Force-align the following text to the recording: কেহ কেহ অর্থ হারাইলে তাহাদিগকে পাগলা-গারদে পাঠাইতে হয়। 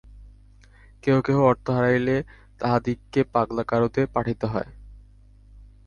কেহ 1.03 1.17
কেহ 1.21 1.37
অর্থ 1.41 1.65
হারাইলে 1.69 2.15
তাহাদিগকে 2.59 3.21
পাগলা-গারদে 3.33 4.03
পাঠাইতে 4.13 4.45
হয়। 4.47 4.69